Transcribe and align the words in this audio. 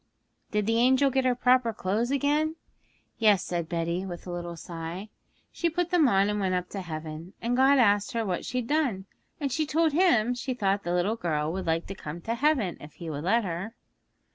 'Did 0.49 0.65
the 0.65 0.79
angel 0.79 1.11
get 1.11 1.25
her 1.25 1.35
proper 1.35 1.71
clothes 1.71 2.09
again?' 2.09 2.55
'Yes,' 3.19 3.43
said 3.43 3.69
Betty, 3.69 4.03
with 4.03 4.25
a 4.25 4.31
little 4.31 4.55
sigh; 4.55 5.09
'she 5.51 5.69
put 5.69 5.91
them 5.91 6.07
on 6.09 6.27
and 6.27 6.39
went 6.39 6.55
up 6.55 6.69
to 6.69 6.81
heaven. 6.81 7.33
And 7.39 7.55
God 7.55 7.77
asked 7.77 8.13
her 8.13 8.25
what 8.25 8.43
she'd 8.43 8.65
done. 8.65 9.05
And 9.39 9.51
she 9.51 9.67
told 9.67 9.93
Him 9.93 10.33
she 10.33 10.55
thought 10.55 10.81
the 10.81 10.95
little 10.95 11.17
girl 11.17 11.53
would 11.53 11.67
like 11.67 11.85
to 11.85 11.93
come 11.93 12.19
to 12.21 12.33
heaven, 12.33 12.77
if 12.81 12.93
He 12.93 13.11
would 13.11 13.25
let 13.25 13.43
her.' 13.43 13.75